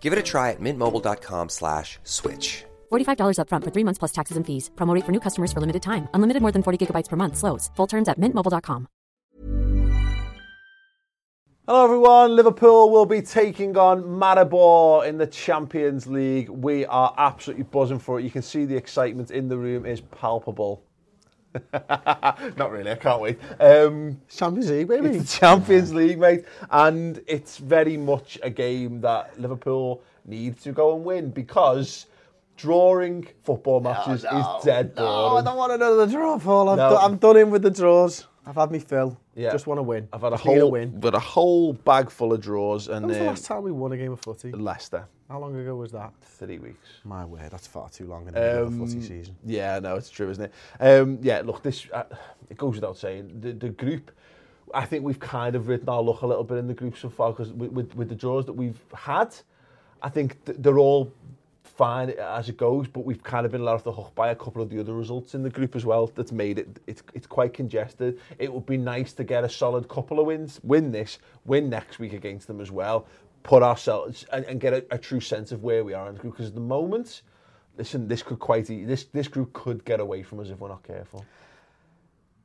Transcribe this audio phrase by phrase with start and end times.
[0.00, 2.64] Give it a try at mintmobile.com slash switch.
[2.90, 4.70] $45 upfront for three months plus taxes and fees.
[4.76, 6.08] Promo rate for new customers for limited time.
[6.14, 7.36] Unlimited more than 40 gigabytes per month.
[7.36, 7.70] Slows.
[7.76, 8.88] Full terms at mintmobile.com.
[11.68, 16.48] Hello everyone, Liverpool will be taking on Maribor in the Champions League.
[16.48, 18.22] We are absolutely buzzing for it.
[18.24, 20.82] You can see the excitement in the room is palpable.
[22.56, 23.38] Not really, I can't wait.
[23.60, 25.20] Um, Champions League, baby.
[25.24, 26.44] Champions League, mate.
[26.70, 32.06] And it's very much a game that Liverpool need to go and win because
[32.56, 36.70] drawing football matches is dead No, I don't want another draw, Paul.
[36.70, 36.90] I'm, No.
[36.90, 38.26] do- I'm done in with the draws.
[38.46, 39.18] I've had me fill.
[39.34, 39.52] Yeah.
[39.52, 40.08] Just want to win.
[40.12, 40.98] I've had a Just whole, win.
[40.98, 43.92] but a whole bag full of draws and When was the last time we won
[43.92, 44.50] a game of footy?
[44.52, 46.14] Leicester, How long ago was that?
[46.22, 46.88] Three weeks.
[47.04, 49.36] My word, that's far too long in the um, footy season.
[49.44, 50.52] Yeah, no, it's true, isn't it?
[50.80, 52.04] Um, yeah, look, this uh,
[52.48, 53.38] it goes without saying.
[53.38, 54.10] The, the group,
[54.72, 57.10] I think we've kind of written our luck a little bit in the group so
[57.10, 59.34] far because with, with, with the draws that we've had,
[60.00, 61.12] I think th they're all
[61.62, 64.34] fine as it goes, but we've kind of been let off the hook by a
[64.34, 66.06] couple of the other results in the group as well.
[66.06, 68.18] That's made it it's it's quite congested.
[68.38, 71.98] It would be nice to get a solid couple of wins, win this, win next
[71.98, 73.06] week against them as well
[73.42, 76.20] put ourselves and, and get a, a, true sense of where we are in the
[76.20, 76.34] group.
[76.34, 77.22] Because at the moment,
[77.76, 80.68] listen, this could quite e, this this group could get away from us if we're
[80.68, 81.24] not careful.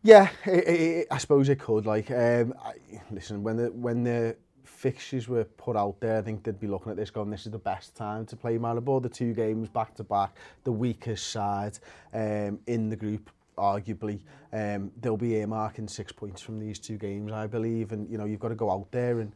[0.02, 1.86] Yeah, it, it, I suppose it could.
[1.86, 2.74] Like, um, I,
[3.12, 6.92] listen, when the when the fixtures were put out there, I think they'd be looking
[6.92, 9.02] at this going, this is the best time to play Maribor.
[9.02, 11.80] The two games back to back, the weakest side
[12.14, 14.22] um, in the group, arguably
[14.52, 17.92] um, they'll be earmarking six points from these two games, I believe.
[17.92, 19.32] And you know you've got to go out there and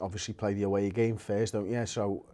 [0.00, 1.86] obviously play the away game first, don't you?
[1.86, 2.24] So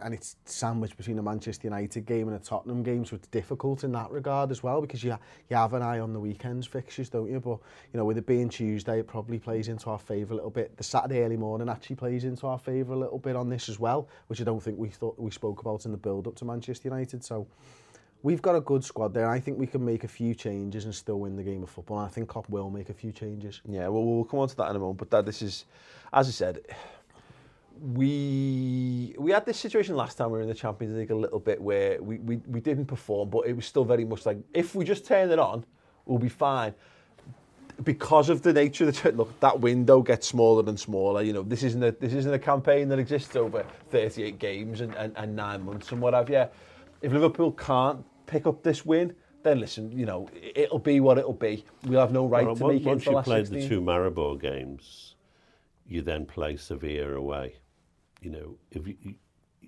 [0.00, 3.84] and it's sandwiched between a Manchester United game and a Tottenham game, so it's difficult
[3.84, 5.16] in that regard as well because you,
[5.50, 7.40] you have an eye on the weekend's fixtures, don't you?
[7.40, 7.58] But,
[7.92, 10.76] you know, with it being Tuesday, it probably plays into our favour a little bit.
[10.76, 13.78] The Saturday early morning actually plays into our favour a little bit on this as
[13.78, 16.88] well, which I don't think we thought we spoke about in the build-up to Manchester
[16.88, 17.24] United.
[17.24, 17.46] So,
[18.22, 19.28] we've got a good squad there.
[19.28, 21.98] I think we can make a few changes and still win the game of football.
[21.98, 23.60] And I think Klopp will make a few changes.
[23.68, 24.98] Yeah, well, we'll come on to that in a moment.
[24.98, 25.64] But that this is,
[26.12, 26.60] as I said,
[27.80, 31.40] we we had this situation last time we were in the Champions League a little
[31.40, 34.74] bit where we, we, we didn't perform, but it was still very much like if
[34.74, 35.64] we just turn it on,
[36.06, 36.74] we'll be fine.
[37.82, 41.22] Because of the nature of the look, that window gets smaller and smaller.
[41.22, 44.94] You know, this isn't a this isn't a campaign that exists over 38 games and,
[44.94, 46.46] and, and nine months and what have you.
[47.00, 51.32] If Liverpool can't pick up this win, then listen, you know, it'll be what it'll
[51.32, 51.64] be.
[51.84, 53.60] We'll have no right Well, to make it once you played 16.
[53.60, 55.16] the two Maribor games,
[55.86, 57.56] you then play Sevilla away.
[58.20, 58.96] You know, if you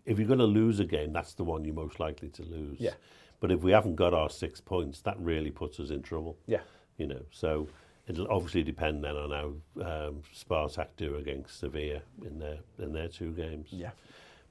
[0.05, 2.79] if you're going to lose a game, that's the one you're most likely to lose.
[2.79, 2.93] Yeah.
[3.41, 6.39] But if we haven't got our six points, that really puts us in trouble.
[6.47, 6.61] Yeah.
[6.99, 7.69] You know, so
[8.07, 13.09] it'll obviously depend then on how um, Spartak do against Sevilla in their in their
[13.09, 13.69] two games.
[13.71, 13.91] Yeah.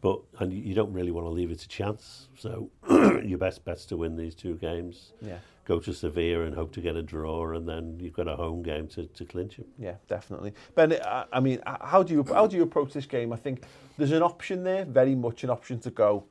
[0.03, 2.27] But and you you don't really want to leave it to chance.
[2.37, 2.69] So
[3.23, 5.13] your best bet's to win these two games.
[5.21, 5.37] Yeah.
[5.65, 8.63] Go to Sevilla and hope to get a draw, and then you've got a home
[8.63, 9.67] game to, to clinch it.
[9.79, 10.53] Yeah, definitely.
[10.75, 13.31] Ben, I, I mean, how do you how do you approach this game?
[13.31, 13.63] I think
[13.97, 16.25] there's an option there, very much an option to go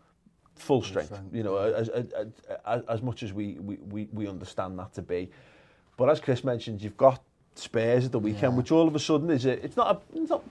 [0.55, 1.19] full strength.
[1.33, 2.13] You know, as as,
[2.67, 5.31] as, as much as we, we, we, we understand that to be.
[5.97, 7.23] But as Chris mentioned, you've got
[7.55, 8.59] Spurs at the weekend, yeah.
[8.59, 10.43] which all of a sudden is a, it's not a, it's not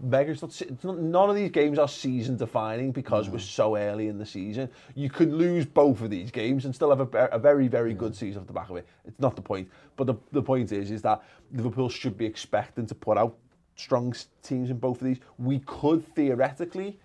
[0.00, 3.32] mega, it's not, it's not, none of these games are season defining because mm.
[3.32, 4.70] we're so early in the season.
[4.94, 7.98] You could lose both of these games and still have a, a very, very yeah.
[7.98, 8.86] good season off the back of it.
[9.04, 9.70] It's not the point.
[9.96, 11.22] But the, the point is, is that
[11.52, 13.36] Liverpool should be expecting to put out
[13.76, 15.18] strong teams in both of these.
[15.38, 16.98] We could theoretically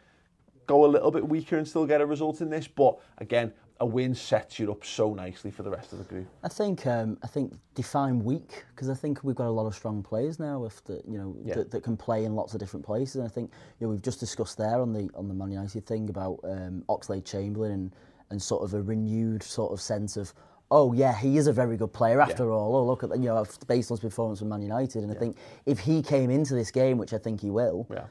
[0.65, 3.85] go a little bit weaker and still get a result in this, but again, a
[3.85, 6.27] win sets you up so nicely for the rest of the group.
[6.43, 9.73] I think um, I think define weak because I think we've got a lot of
[9.73, 11.55] strong players now if the, you know yeah.
[11.55, 14.01] that, that can play in lots of different places and I think you know we've
[14.01, 17.95] just discussed there on the on the Man United thing about um, Oxlade Chamberlain and
[18.29, 20.33] and sort of a renewed sort of sense of
[20.71, 23.45] oh yeah he is a very good player after all oh look at you know
[23.67, 26.71] based on his performance with Man United and I think if he came into this
[26.71, 28.05] game which I think he will Yeah.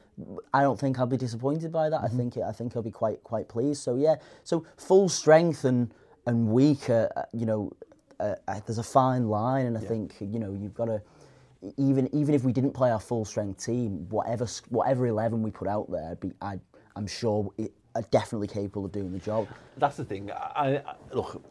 [0.53, 2.01] I don't think I'll be disappointed by that.
[2.01, 3.81] I think I think I'll be quite quite pleased.
[3.81, 5.93] So yeah, so full strength and
[6.27, 7.71] and weak, uh, uh, you know,
[8.19, 11.01] uh, uh, there's a fine line, and I think you know you've got to
[11.77, 15.67] even even if we didn't play our full strength team, whatever whatever eleven we put
[15.67, 16.59] out there, be I
[16.95, 19.47] I'm sure it are definitely capable of doing the job.
[19.77, 20.31] That's the thing.
[20.31, 21.43] I, I, look,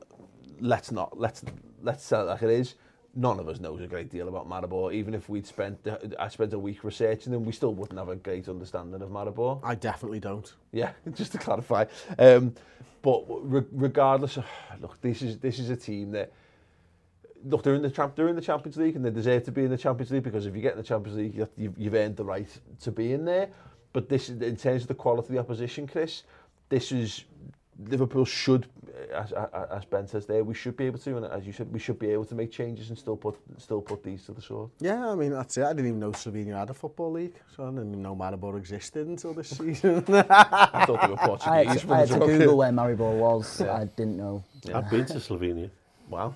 [0.60, 1.42] let's not, let's,
[1.82, 2.74] let's sell it like it is.
[3.14, 4.94] None of us knows a great deal about Maribor.
[4.94, 5.78] Even if we'd spent,
[6.18, 9.60] I spent a week researching them, we still wouldn't have a great understanding of Maribor.
[9.64, 10.52] I definitely don't.
[10.72, 11.86] Yeah, just to clarify.
[12.18, 12.54] Um,
[13.02, 14.44] but re regardless, of,
[14.80, 16.32] look, this is, this is a team that
[17.44, 19.64] look, they're in the champ, they're in the Champions League, and they deserve to be
[19.64, 21.94] in the Champions League because if you get in the Champions League, you you've, you've
[21.94, 22.48] earned the right
[22.82, 23.48] to be in there.
[23.92, 26.22] But this, in terms of the quality of the opposition, Chris,
[26.68, 27.24] this is
[27.88, 31.46] Liverpool should, eh, as, as Ben says there, we should be able to, and as
[31.46, 34.24] you said, we should be able to make changes and still put still put these
[34.26, 34.70] to the sword.
[34.80, 35.64] Yeah, I mean, that's it.
[35.64, 38.58] I didn't even know Slovenia had a football league, so I didn't even know Maribor
[38.58, 40.04] existed until this season.
[40.08, 41.48] I thought they were Portuguese.
[41.48, 43.60] I had to, I had to Google where Maribor was.
[43.60, 43.74] Yeah.
[43.74, 44.44] I didn't know.
[44.64, 44.78] Yeah.
[44.78, 45.70] I've been to Slovenia.
[46.08, 46.34] Wow.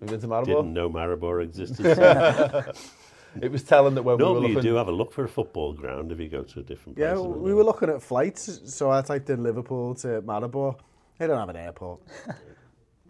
[0.00, 0.46] We've been to Maribor?
[0.46, 1.86] Didn't know Maribor existed.
[3.42, 5.28] It was telling that when we Normally were you do have a look for a
[5.28, 7.06] football ground if you go to a different place.
[7.06, 10.76] yeah, we were looking at flights, so I typed in Liverpool to Maribor.
[11.18, 12.00] They don't have an airport.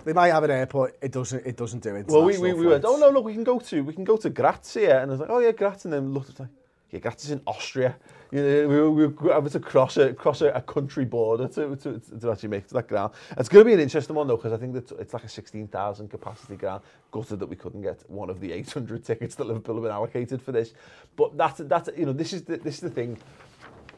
[0.05, 0.97] they might have an airport.
[1.03, 1.45] It doesn't.
[1.47, 2.07] It doesn't do it.
[2.09, 4.17] Well, we, we, we went, oh no, look, we can go to we can go
[4.17, 6.49] to Graz here, and I was like, oh yeah, Graz, and then looked at like,
[6.91, 7.97] you're gratis in Austria.
[8.31, 11.77] You know, we, we were having to cross a, cross a, a country border to,
[11.77, 13.13] to, to actually make to that ground.
[13.37, 15.29] It's going to be an interesting one though, because I think that it's like a
[15.29, 16.83] 16,000 capacity ground.
[17.11, 20.41] Gutted that we couldn't get one of the 800 tickets that Liverpool have been allocated
[20.43, 20.75] for this.
[21.17, 23.19] But that's, that's you know, this is, the, this is the thing,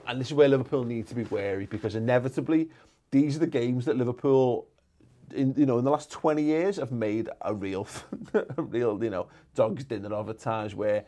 [0.06, 2.70] and this is where Liverpool need to be wary, because inevitably,
[3.10, 4.66] these are the games that Liverpool
[5.34, 7.86] in you know in the last 20 years have made a real
[8.34, 11.04] a real you know dog's dinner of at times where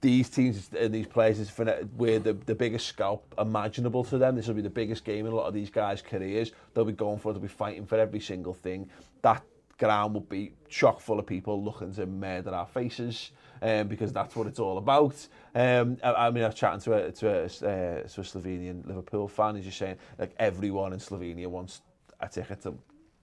[0.00, 1.52] these teams and these players is
[1.96, 4.36] with the, the biggest scalp imaginable to them.
[4.36, 6.52] This will be the biggest game in a lot of these guys' careers.
[6.72, 8.88] They'll be going for it, they'll be fighting for every single thing.
[9.22, 9.42] That
[9.78, 13.32] ground will be chock full of people looking to murder our faces
[13.62, 15.26] um, because that's what it's all about.
[15.54, 18.86] Um, I, I mean, I was chatting to a, to a, uh, to a Slovenian
[18.86, 21.82] Liverpool fan, he's just saying like everyone in Slovenia wants
[22.20, 22.74] a ticket to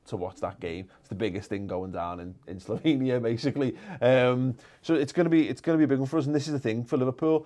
[0.08, 0.88] to watch that game.
[1.00, 3.76] It's the biggest thing going down in, in Slovenia, basically.
[4.02, 6.26] Um, so it's going to be it's going to be a big one for us,
[6.26, 7.46] and this is the thing for Liverpool.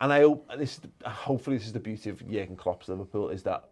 [0.00, 3.42] And I hope and this hopefully this is the beauty of Jurgen Klopp's Liverpool is
[3.44, 3.64] that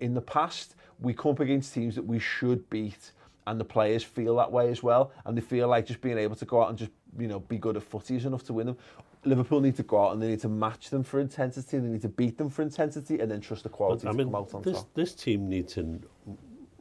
[0.00, 3.12] in the past we come up against teams that we should beat,
[3.46, 6.36] and the players feel that way as well, and they feel like just being able
[6.36, 8.66] to go out and just you know be good at footy is enough to win
[8.66, 8.76] them.
[9.24, 11.90] Liverpool need to go out and they need to match them for intensity, and they
[11.92, 14.26] need to beat them for intensity, and then trust the quality But, I to mean,
[14.28, 14.94] come out on this, top.
[14.94, 16.00] this team needs to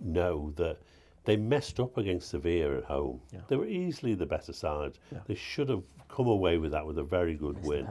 [0.01, 0.77] know that
[1.23, 3.21] they messed up against Sevilla at home.
[3.47, 4.93] They were easily the better side.
[5.27, 7.87] They should have come away with that with a very good win.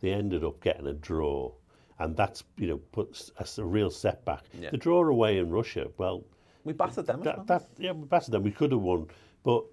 [0.00, 1.52] They ended up getting a draw,
[1.98, 4.44] and that's you know puts us a real setback.
[4.58, 4.70] Yeah.
[4.70, 6.24] The draw away in Russia, well,
[6.64, 7.36] We battered them as well.
[7.36, 8.42] that, that yeah, we battered them.
[8.42, 9.06] We could have won,
[9.44, 9.64] but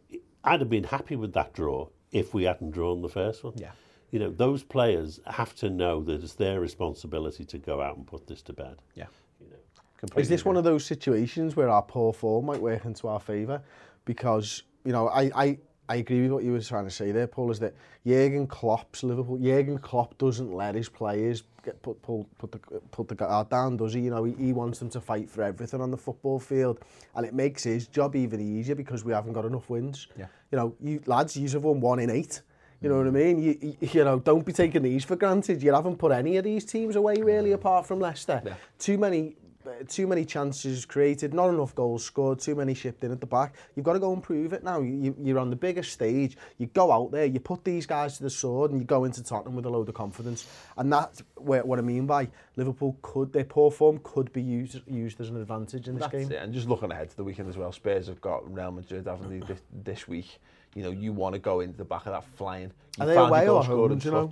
[0.44, 3.54] I'd have been happy with that draw if we hadn't drawn the first one.
[3.58, 3.72] Yeah.
[4.12, 8.08] You know, those players have to know that it's their responsibility to go out and
[8.08, 8.78] put this to bed.
[8.96, 9.06] Yeah.
[10.00, 13.20] Completely Is this one of those situations where our poor form might work into our
[13.20, 13.62] favour?
[14.06, 15.58] Because, you know, I, I,
[15.90, 17.74] I agree with what you were trying to say there, Paul, is that
[18.08, 22.60] Jurgen Klopp's Liverpool, Jurgen Klopp doesn't let his players get put, put, put, the,
[22.92, 24.00] put the guard down, does he?
[24.00, 26.80] You know, he, he wants them to fight for everything on the football field,
[27.16, 30.08] and it makes his job even easier because we haven't got enough wins.
[30.18, 30.28] Yeah.
[30.52, 32.42] You know, you lads, you've won one in eight.
[32.82, 33.14] You know what I mm.
[33.14, 33.42] mean?
[33.42, 35.62] You, you know, don't be taking these for granted.
[35.62, 38.42] You haven't put any of these teams away really, apart from Leicester.
[38.46, 38.54] Yeah.
[38.78, 39.36] Too many
[39.88, 43.56] too many chances created, not enough goals scored, too many shipped in at the back.
[43.76, 44.82] You've got to go and prove it now.
[44.82, 46.38] You, you're on the biggest stage.
[46.58, 49.24] You go out there, you put these guys to the sword, and you go into
[49.24, 50.48] Tottenham with a load of confidence.
[50.78, 55.20] And that's what I mean by Liverpool could their poor form could be used used
[55.20, 56.32] as an advantage in this that's game.
[56.32, 56.42] It.
[56.42, 59.30] And just looking ahead to the weekend as well, Spurs have got Real Madrid, haven't
[59.30, 60.40] they, this, this week?
[60.76, 62.72] You know, you want to go into the back of that flying.
[62.98, 63.98] You Are they away or home?
[63.98, 64.32] Do you know?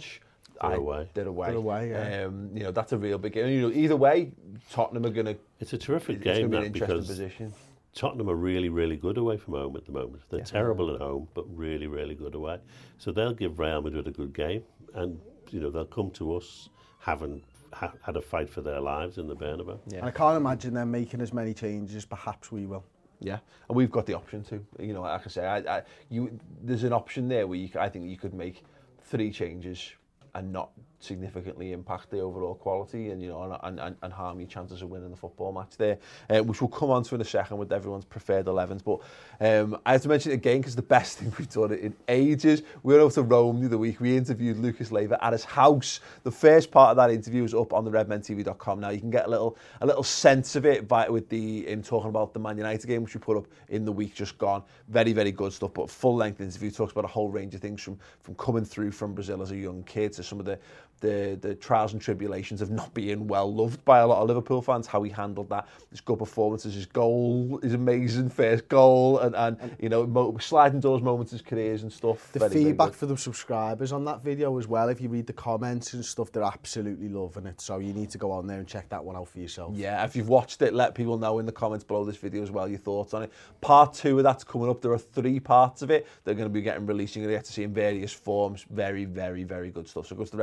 [0.60, 0.70] Touch.
[0.72, 1.10] They're I- away.
[1.14, 1.48] They're away.
[1.48, 2.26] They're away, yeah.
[2.26, 3.48] Um, you know, that's a real big game.
[3.50, 4.32] You know, either way,
[4.72, 5.38] Tottenham are going to.
[5.60, 7.54] It's a terrific It's game be an that interesting because position.
[7.94, 10.22] Tottenham are really, really good away from home at the moment.
[10.30, 12.60] They're terrible at home, but really, really good away.
[13.00, 16.70] So they'll give Real Madrid a good game, and you know they'll come to us
[17.00, 17.42] having
[17.74, 19.80] ha- had a fight for their lives in the Bernabeu.
[19.94, 22.06] And I can't imagine them making as many changes.
[22.06, 22.84] Perhaps we will.
[23.20, 24.64] Yeah, and we've got the option to.
[24.80, 27.80] You know, like I say, I, I, you there's an option there where you, c-
[27.80, 28.64] I think you could make
[29.02, 29.92] three changes
[30.36, 34.50] and not significantly impact the overall quality and you know and, and, and harm your
[34.50, 35.98] chances of winning the football match there,
[36.30, 38.84] uh, which we'll come on to in a second with everyone's preferred 11s.
[38.84, 39.00] But
[39.40, 42.64] um, I have to mention it again because the best thing we've done in ages.
[42.84, 44.00] We were over to Rome the other week.
[44.00, 46.00] We interviewed Lucas Leiva at his house.
[46.24, 48.90] The first part of that interview is up on the redmentv.com now.
[48.90, 52.10] You can get a little a little sense of it by, with the him talking
[52.10, 54.64] about the Man United game which we put up in the week just gone.
[54.90, 55.74] Very very good stuff.
[55.74, 58.92] But full length interview talks about a whole range of things from from coming through
[58.92, 60.60] from Brazil as a young kid to some of
[61.02, 64.62] the the, trials and tribulations of not being well loved by a lot of Liverpool
[64.62, 69.36] fans, how he handled that, his good performances, his goal, his amazing first goal, and,
[69.36, 72.32] and you know, mo- sliding doors moments, his careers and stuff.
[72.34, 72.96] The Very, very feedback good.
[72.96, 76.32] for the subscribers on that video as well, if you read the comments and stuff,
[76.32, 77.62] they're absolutely loving it.
[77.62, 79.74] So you need to go on there and check that one out for yourself.
[79.76, 82.52] Yeah, if you've watched it, let people know in the comments below this video as
[82.52, 83.32] well your thoughts on it.
[83.62, 84.82] Part two of that's coming up.
[84.82, 86.08] There are three parts of it.
[86.24, 87.16] They're going to be getting released.
[87.16, 88.66] You're going to get to see in various forms.
[88.70, 90.08] Very, very, very good stuff.
[90.08, 90.38] So go to the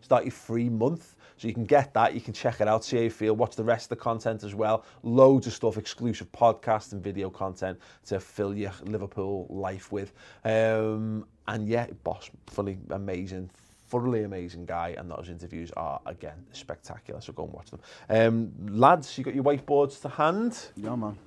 [0.00, 1.14] start your free month.
[1.36, 3.56] So you can get that, you can check it out, see how you feel, watch
[3.56, 4.84] the rest of the content as well.
[5.02, 10.12] Loads of stuff, exclusive podcast and video content to fill your Liverpool life with.
[10.44, 13.50] Um, and yeah, boss, fully amazing,
[13.88, 17.20] thoroughly amazing guy, and those interviews are again spectacular.
[17.20, 17.80] So go and watch them.
[18.08, 20.56] Um, lads, you got your whiteboards to hand.
[20.76, 21.18] Yeah, man.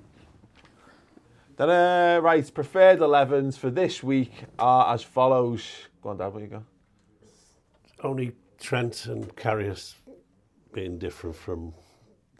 [1.58, 2.18] Ta-da!
[2.18, 5.64] Right, preferred 11s for this week are as follows.
[6.00, 6.64] Go on, Dad, where you go?
[8.02, 9.94] Only Trent and Karius
[10.72, 11.72] being different from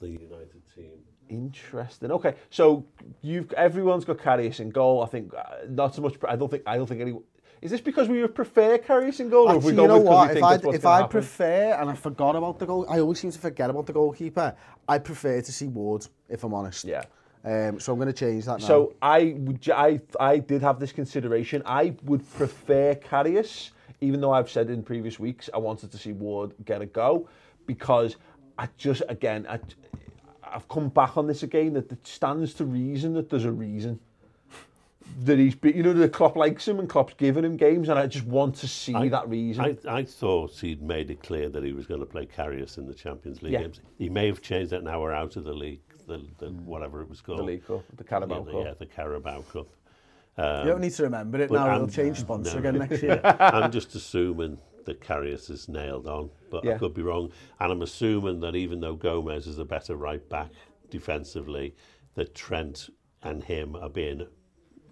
[0.00, 0.90] the United team.
[1.28, 2.10] Interesting.
[2.12, 2.84] Okay, so
[3.22, 5.02] you've everyone's got Karius in goal.
[5.02, 6.14] I think uh, not so much.
[6.26, 6.62] I don't think.
[6.66, 7.14] I don't think any.
[7.60, 10.30] Is this because we would prefer Karius in goal, or have we you know what?
[10.30, 11.10] we If I if I happen?
[11.10, 14.54] prefer, and I forgot about the goal, I always seem to forget about the goalkeeper.
[14.88, 16.84] I prefer to see Ward, if I'm honest.
[16.84, 17.02] Yeah.
[17.44, 18.66] Um, so I'm going to change that now.
[18.66, 21.62] So I would, j- I, I did have this consideration.
[21.64, 26.12] I would prefer Karius, even though I've said in previous weeks I wanted to see
[26.12, 27.28] Ward get a go,
[27.66, 28.16] because
[28.58, 29.58] I just again I,
[30.42, 34.00] I've come back on this again that it stands to reason that there's a reason
[35.24, 38.06] that he's you know the Klopp likes him and Klopp's giving him games, and I
[38.06, 39.64] just want to see that reason.
[39.64, 42.86] I, I thought he'd made it clear that he was going to play Karius in
[42.86, 43.62] the Champions League Yeah.
[43.62, 43.80] games.
[43.98, 47.08] He may have changed that now we're out of the league, the, the whatever it
[47.08, 47.40] was called.
[47.40, 48.64] the League Cup, the Carabao yeah, the, Cup.
[48.64, 49.66] yeah, the Carabao Cup.
[50.38, 51.66] Um, you don't need to remember it now.
[51.66, 52.68] I'm- It'll change sponsor no.
[52.68, 53.20] again next year.
[53.40, 56.76] I'm just assuming that Karius is nailed on, but Yeah.
[56.76, 57.30] I could be wrong.
[57.60, 60.50] And I'm assuming that even though Gomez is a better right back
[60.90, 61.74] defensively,
[62.14, 62.88] that Trent
[63.22, 64.26] and him are being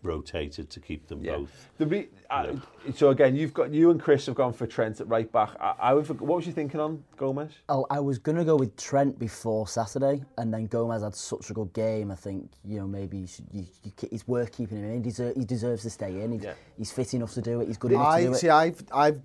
[0.07, 1.37] rotated to keep them Yeah.
[1.37, 1.69] both.
[1.79, 2.55] The re- uh,
[2.95, 5.51] so again, you've got you and Chris have gone for Trent at right back.
[5.61, 7.53] I, I would, what was you thinking on Gomez?
[7.69, 11.51] Oh, I was going to go with Trent before Saturday, and then Gomez had such
[11.51, 12.11] a good game.
[12.11, 14.95] I think you know maybe you should, you, you, ke- it's worth keeping him in.
[14.95, 16.33] He, deserve, he deserves to stay in.
[16.33, 16.55] He's, Yeah.
[16.79, 17.67] he's fit enough to do it.
[17.69, 18.47] He's good enough to I do see.
[18.47, 18.53] it.
[18.53, 19.21] I've I've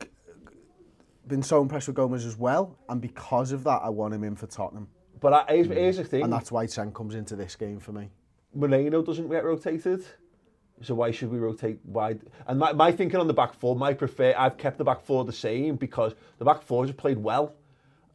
[1.28, 4.36] been so impressed with Gomez as well, and because of that, I want him in
[4.36, 4.88] for Tottenham,
[5.20, 7.92] But I, here's, here's the thing: and that's why Trent comes into this game for
[7.92, 8.10] me.
[8.54, 10.04] Moreno doesn't get rotated.
[10.84, 12.22] So why should we rotate wide?
[12.48, 15.24] And my, my thinking on the back four, my prefer, I've kept the back four
[15.26, 17.54] the same because the back four has played well.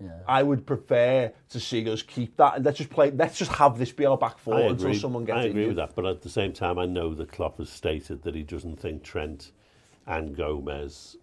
[0.02, 0.10] Yeah.
[0.28, 3.10] I would prefer to see us keep that and let's just play.
[3.12, 5.62] Let's just have this be our back four I until agree, someone gets I agree
[5.62, 5.68] injured.
[5.68, 8.42] with that, but at the same time, I know that Klopp has stated that he
[8.42, 9.52] doesn't think Trent
[10.06, 11.16] and Gomez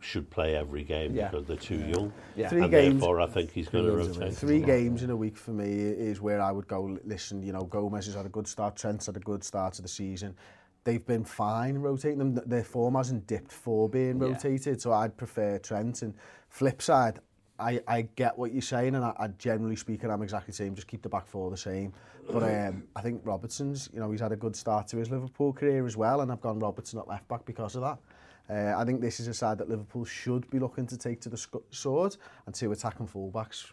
[0.00, 1.28] should play every game Yeah.
[1.28, 2.12] because they're too young.
[2.36, 2.48] Yeah.
[2.48, 4.34] Three and games- therefore, I think he's going to rotate.
[4.34, 6.98] Three games in a week for me is where I would go.
[7.04, 8.76] Listen, you know, Gomez has had a good start.
[8.76, 10.36] Trent's had a good start to the season.
[10.84, 12.34] they've been fine rotating them.
[12.46, 14.28] Their form hasn't dipped for being yeah.
[14.28, 16.02] rotated, so I'd prefer Trent.
[16.02, 16.14] And
[16.48, 17.20] flip side,
[17.58, 20.74] I, I get what you're saying, and I, I generally speaking, I'm exactly the same.
[20.74, 21.92] Just keep the back four the same.
[22.32, 25.52] But um, I think Robertson's, you know, he's had a good start to his Liverpool
[25.52, 27.98] career as well, and I've gone Robertson at left back because of that.
[28.48, 31.28] Uh, I think this is a side that Liverpool should be looking to take to
[31.28, 33.72] the sword and two attacking fullbacks.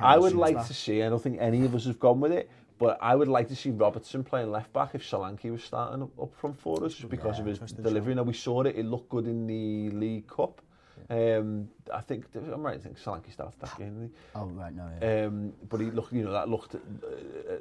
[0.00, 0.66] I would like that.
[0.66, 3.28] to see, I don't think any of us have gone with it, But I would
[3.28, 6.84] like to see Robertson playing left back if Solanke was starting up, up front for
[6.84, 8.14] us just because yeah, of his delivery.
[8.14, 10.60] Now we saw it; it looked good in the League Cup.
[11.08, 12.74] Um, I think I'm right.
[12.74, 14.10] I think Solanke started that game.
[14.34, 14.88] Oh right, no.
[15.00, 15.26] Yeah.
[15.26, 16.78] Um, but he looked, you know, that looked uh,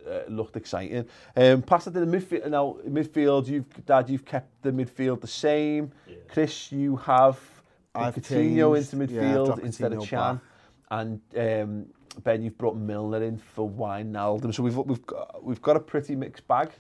[0.10, 1.08] uh, looked exciting.
[1.36, 2.50] Um, pass it to the midfield.
[2.50, 5.92] Now midfield, you've Dad, you've kept the midfield the same.
[6.08, 6.16] Yeah.
[6.28, 7.40] Chris, you have
[7.94, 10.42] I've Coutinho changed, into midfield yeah, instead Coutinho of Chan, back.
[10.92, 11.86] and um,
[12.24, 14.54] Ben, you've brought Milner in for Wijnaldum.
[14.54, 16.72] So we've we've got we've got a pretty mixed bag.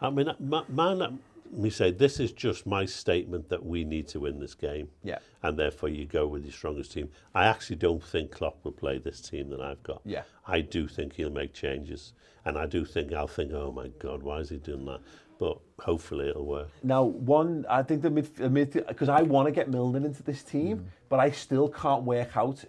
[0.00, 1.08] I mean, man, my,
[1.52, 4.88] me say this is just my statement that we need to win this game.
[5.02, 5.18] Yeah.
[5.42, 7.08] And therefore you go with your strongest team.
[7.34, 10.00] I actually don't think Klopp will play this team that I've got.
[10.04, 10.22] Yeah.
[10.46, 12.12] I do think he'll make changes.
[12.44, 15.00] And I do think I'll think, oh my God, why is he doing that?
[15.38, 16.68] But hopefully it'll work.
[16.82, 20.42] Now, one, I think the mid, mid because I want to get Milner into this
[20.42, 20.84] team, Mm.
[21.08, 22.64] but I still can't work out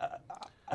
[0.00, 0.06] uh,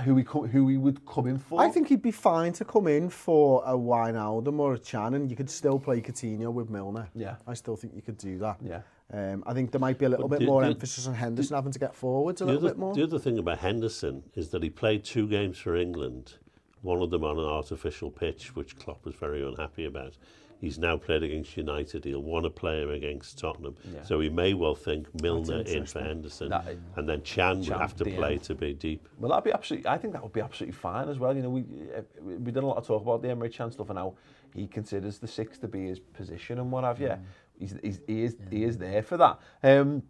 [0.02, 1.62] who he who he would come in for.
[1.62, 5.30] I think he'd be fine to come in for a Wijnaldum or a Chan, and
[5.30, 7.10] you could still play Coutinho with Milner.
[7.16, 8.58] Yeah, I still think you could do that.
[8.64, 8.82] Yeah.
[9.12, 11.14] Um, I think there might be a little but bit do, more do, emphasis on
[11.14, 12.96] Henderson do, having to get forwards a little other, bit more.
[12.96, 16.34] The other thing about Henderson is that he played two games for England,
[16.82, 20.18] one of them on an artificial pitch, which Klopp was very unhappy about.
[20.64, 22.06] He's now played against United.
[22.06, 23.76] He'll want to play him against Tottenham.
[24.04, 26.52] So he may well think Milner in for Henderson.
[26.52, 29.10] That- and then Can, would have to play to be deep.
[29.20, 29.90] Well, that'd be absolutely.
[29.90, 31.36] I think that would be absolutely fine as well.
[31.36, 33.90] You know, we uh, we done a lot of talk about the Emre Can stuff,
[33.90, 34.16] and how
[34.56, 37.14] he considers the six to be his position and what have you.
[37.60, 39.40] He's, he's he is he is there for that.
[39.64, 40.02] Um,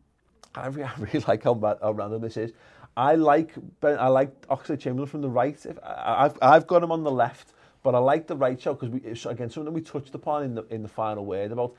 [0.54, 2.54] I really, I really like how, bad, how random this is.
[2.96, 5.66] I like I like Oxlade Chamberlain from the right.
[5.66, 7.54] If I, I've I've got him on the left,
[7.84, 10.82] But I like the right show because again something we touched upon in the in
[10.82, 11.76] the final word about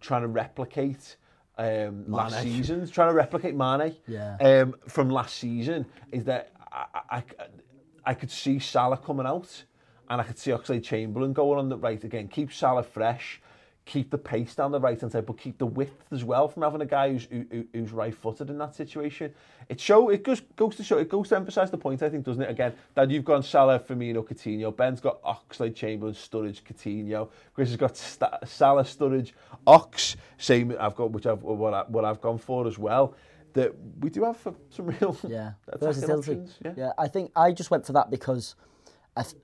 [0.00, 1.16] trying to replicate
[1.58, 4.36] um, last season, trying to replicate Mane yeah.
[4.40, 7.22] um, from last season is that I, I,
[8.04, 9.64] I could see Salah coming out
[10.08, 13.40] and I could see Oxley Chamberlain going on the right again, keep Salah fresh
[13.86, 16.64] keep the pace down the right hand side, but keep the width as well from
[16.64, 19.32] having a guy who's, who, who's right footed in that situation.
[19.68, 22.24] It show it goes goes to show it goes to emphasise the point I think
[22.24, 27.30] doesn't it again that you've got Salah, Firmino, Coutinho, Ben's got Oxlade, Chamberlain, Sturridge, Coutinho,
[27.54, 29.32] Chris has got Salah, Sturridge,
[29.66, 30.16] Ox.
[30.36, 33.14] Same I've got which I've what, I, what I've gone for as well.
[33.52, 34.36] That we do have
[34.70, 36.32] some real yeah versatility.
[36.32, 36.58] Options.
[36.64, 36.74] Yeah.
[36.76, 38.56] yeah, I think I just went for that because
[39.16, 39.22] I.
[39.22, 39.36] Th-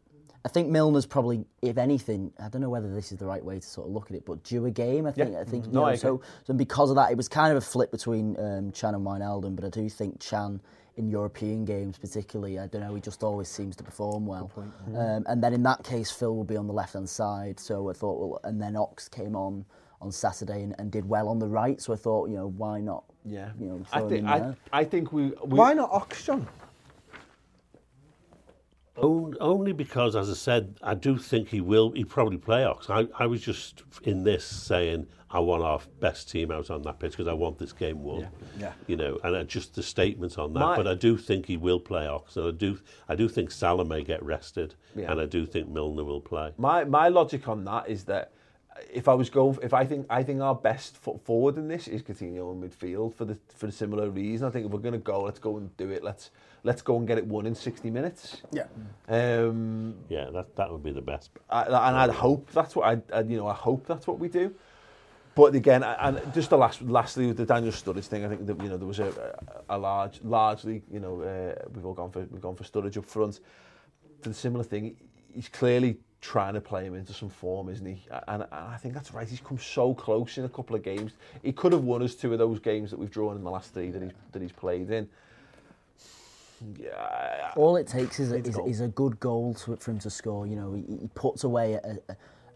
[0.44, 3.60] I think Milner's probably, if anything, I don't know whether this is the right way
[3.60, 5.06] to sort of look at it, but due a game.
[5.06, 5.36] I think.
[5.36, 5.66] I think.
[5.66, 8.36] You know, I so, so because of that, it was kind of a flip between
[8.38, 10.60] um, Can and Wijnaldum, but I do think Can.
[10.98, 12.94] In European games, particularly, I don't know.
[12.94, 14.50] He just always seems to perform well.
[14.94, 17.58] Um, and then in that case, Phil will be on the left hand side.
[17.58, 19.64] So I thought, well, and then Ox came on
[20.02, 21.80] on Saturday and, and did well on the right.
[21.80, 23.04] So I thought, you know, why not?
[23.24, 24.56] Yeah, You know, I throw him think in I, there.
[24.72, 26.46] I think we, we Why not Oxjon?
[28.96, 31.92] On- Only because, as I said, I do think he will.
[31.92, 32.90] He probably play Ox.
[32.90, 36.98] I, I was just in this saying I want our best team out on that
[36.98, 38.28] pitch because I want this game won.
[38.58, 38.72] Yeah.
[38.86, 40.60] You know, and uh, just the statement on that.
[40.60, 42.78] My- but I do think he will play Ox, and I do.
[43.08, 45.10] I do think Salah may get rested, Yeah.
[45.10, 46.52] and I do think Milner will play.
[46.58, 48.32] My my logic on that is that
[48.92, 51.88] if I was going, if I think, I think our best foot forward in this
[51.88, 54.46] is Coutinho in midfield for the for the similar reason.
[54.46, 56.02] I think if we're going to go, let's go and do it.
[56.02, 56.30] Let's
[56.64, 58.42] let's go and get it won in 60 minutes.
[58.50, 58.66] Yeah.
[59.08, 61.30] Um, yeah, that that would be the best.
[61.50, 64.28] I, and I'd hope that's what I, I you know I hope that's what we
[64.28, 64.54] do.
[65.34, 68.62] But again, and just the last, lastly with the Daniel Sturridge thing, I think that
[68.62, 69.34] you know there was a,
[69.70, 73.06] a large, largely you know uh, we've all gone for we've gone for Sturridge up
[73.06, 73.40] front
[74.20, 74.94] for the similar thing.
[75.32, 78.00] He's clearly trying to play him into some form, isn't he?
[78.28, 79.28] And, and I think that's right.
[79.28, 81.12] He's come so close in a couple of games.
[81.42, 83.74] He could have won us two of those games that we've drawn in the last
[83.74, 85.08] three that he's that he's played in.
[86.78, 90.08] Yeah, All it takes is a, is, is a good goal to, for him to
[90.10, 90.46] score.
[90.46, 91.98] You know, he, he puts away a,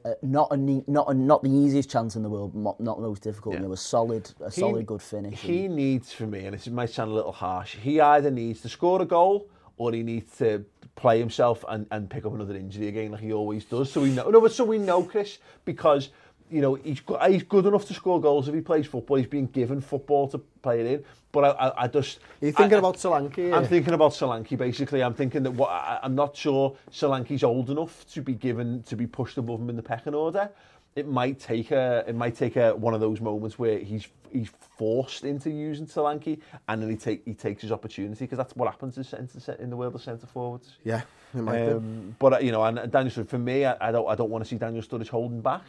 [0.05, 2.99] a, not a neat, not a, not the easiest chance in the world, not, not
[2.99, 3.55] the most difficult.
[3.57, 3.63] Yeah.
[3.63, 5.41] You know, a solid a He- solid good finish.
[5.41, 8.61] He and- needs, for me, and this might sound a little harsh, he either needs
[8.61, 12.57] to score a goal or he needs to play himself and, and pick up another
[12.57, 13.93] injury again like he always does.
[13.93, 16.11] So we know, no, but so we know, Chris, because
[16.51, 19.17] you know, he's, he's good enough to score goals if he plays football.
[19.17, 21.05] He's being given football to play it in.
[21.33, 22.21] But I, I, I just...
[22.41, 23.49] Are you thinking I, about Solanke?
[23.49, 23.57] Yeah?
[23.57, 25.03] I'm thinking about Solanke, basically.
[25.03, 28.97] I'm thinking that what, I, I'm not sure Solanke's old enough to be given, to
[28.97, 30.49] be pushed above him in the pecking order.
[30.97, 34.51] It might take a it might take a one of those moments where he's he's
[34.77, 38.69] forced into using Solanke and then he take he takes his opportunity because that's what
[38.69, 40.77] happens in, centre, in the world of centre forwards.
[40.85, 41.03] Yeah,
[41.35, 41.77] it might do.
[41.77, 44.31] Um, but uh, you know, and Daniel Sturridge, for me, I, I don't I don't
[44.31, 45.65] want to see Daniel Sturridge holding back.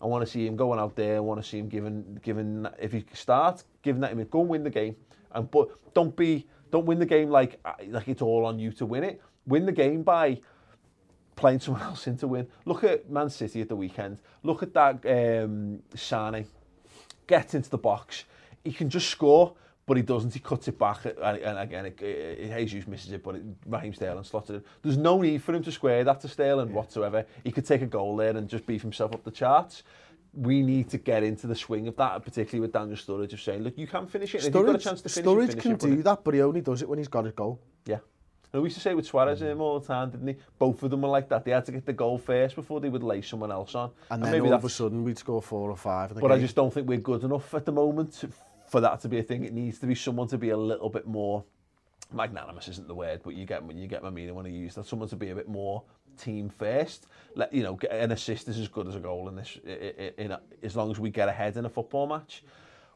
[0.00, 1.16] I want to see him going out there.
[1.16, 4.48] I want to see him giving giving if he starts giving that him go and
[4.48, 4.96] win the game.
[5.32, 8.72] And but don't be don't win the game like uh, like it's all on you
[8.72, 9.20] to win it.
[9.46, 10.40] Win the game by
[11.36, 12.46] playing someone else into win.
[12.64, 14.18] Look at Man City at the weekend.
[14.42, 15.04] Look at that
[15.44, 16.46] um, Sane.
[17.26, 18.24] Get into the box.
[18.62, 19.54] He can just score,
[19.86, 20.32] but he doesn't.
[20.32, 23.92] He cuts it back, and, and again, it, it, Jesus misses it, but it, Raheem
[23.94, 24.66] Sterling slotted it.
[24.82, 26.74] There's no need for him to square that to Sterling yeah.
[26.74, 27.26] whatsoever.
[27.42, 29.82] He could take a goal there and just beef himself up the charts.
[30.32, 33.62] We need to get into the swing of that, particularly with Daniel Sturridge of saying,
[33.62, 34.42] look, you can finish it.
[34.42, 36.04] Sturridge, if you've got a chance to finish Sturridge finish can it, do it.
[36.04, 37.60] that, but he only does it when he's got a goal.
[37.86, 37.98] Yeah.
[38.54, 39.50] And we used to say with Suarez mm.
[39.50, 40.36] him all the time, didn't he?
[40.60, 41.44] Both of them were like that.
[41.44, 43.90] They had to get the goal first before they would lay someone else on.
[44.10, 46.12] And, and then maybe all of a sudden we'd score four or five.
[46.12, 46.38] In the but game.
[46.38, 48.24] I just don't think we're good enough at the moment
[48.68, 49.44] for that to be a thing.
[49.44, 51.44] It needs to be someone to be a little bit more
[52.12, 54.86] magnanimous isn't the word, but you get you get my meaning when I use that.
[54.86, 55.82] Someone to be a bit more
[56.16, 57.08] team first.
[57.34, 59.58] Let you know, an assist is as good as a goal in this.
[59.64, 62.44] In, in, in as long as we get ahead in a football match.
[62.44, 62.50] Yeah.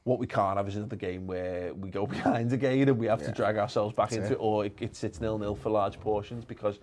[0.09, 3.23] What we can't have is another game where we go behind again and we have
[3.25, 6.47] to drag ourselves back into it, or it, it sits nil nil for large portions
[6.47, 6.79] because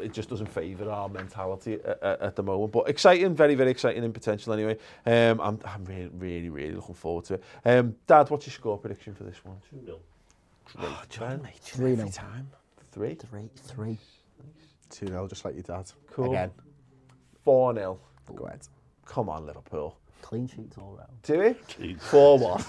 [0.00, 2.72] it just doesn't favour our mentality at, at, at the moment.
[2.72, 4.76] But exciting, very, very exciting in potential anyway.
[5.06, 7.44] Um, I'm, I'm really, really, really looking forward to it.
[7.64, 9.58] Um, Dad, what's your score prediction for this one?
[9.86, 9.98] 2-0.
[10.80, 11.60] Oh, John, mate.
[11.60, 12.12] Three every nil.
[12.12, 12.50] time.
[12.90, 13.14] Three?
[13.14, 13.98] Three, three.
[14.90, 15.90] 2 0, just like your dad.
[16.10, 16.32] Cool.
[16.32, 16.50] Again.
[17.44, 18.00] 4 0.
[18.34, 18.66] Go ahead.
[19.06, 19.96] Come on, Liverpool.
[20.22, 21.10] Clean sheets all round.
[21.24, 21.94] Do we?
[21.94, 22.58] 4 1.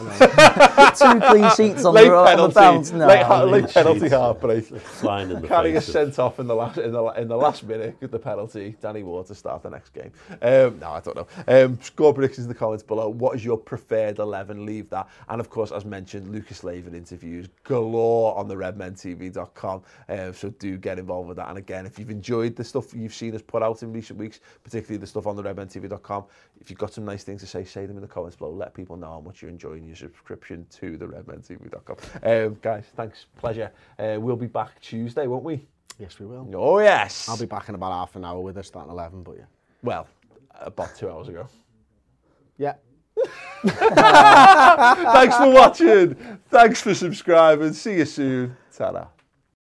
[0.98, 2.54] Two clean sheets on late the, on the penalty.
[2.56, 2.92] bounce.
[2.92, 3.08] No.
[3.08, 3.74] late, ha- late Sheets.
[3.74, 4.66] penalty heartbreak.
[4.66, 5.86] Flying in the Carrier face.
[5.94, 8.76] sent off in the last in the in the last minute with the penalty.
[8.82, 10.12] Danny Ward to start the next game.
[10.42, 11.28] Um, no, I don't know.
[11.48, 13.08] Um, score predictions in the comments below.
[13.10, 14.66] What is your preferred eleven?
[14.66, 15.08] Leave that.
[15.30, 19.82] And of course, as mentioned, Lucas Leiva interviews galore on the RedmenTV.com.
[20.10, 21.50] Um, so do get involved with that.
[21.50, 24.40] And again, if you've enjoyed the stuff you've seen us put out in recent weeks,
[24.64, 26.26] particularly the stuff on the RedmenTV.com,
[26.60, 28.52] if you've got some nice things to say, say them in the comments below.
[28.52, 31.98] Let people know how much you're enjoying your subscription to the RedmenTV.com.
[32.24, 33.72] Um, guys, thanks, pleasure.
[34.00, 35.66] Uh, we'll be back Tuesday, won't we?
[36.00, 36.50] Yes, we will.
[36.56, 37.30] Oh yes.
[37.30, 39.44] I'll be back in about half an hour with us starting 11, but yeah.
[39.84, 40.08] well
[40.62, 41.48] about two hours ago.
[42.58, 42.76] Yeah.
[43.64, 46.16] Thanks for watching.
[46.50, 47.74] Thanks for subscribing.
[47.74, 48.58] See you soon.
[48.76, 49.10] ta